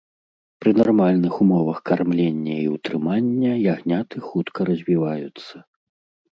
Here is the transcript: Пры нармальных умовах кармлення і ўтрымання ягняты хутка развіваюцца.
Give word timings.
Пры 0.63 0.71
нармальных 0.79 1.33
умовах 1.45 1.81
кармлення 1.89 2.55
і 2.63 2.65
ўтрымання 2.77 3.51
ягняты 3.77 4.25
хутка 4.31 4.59
развіваюцца. 4.73 5.55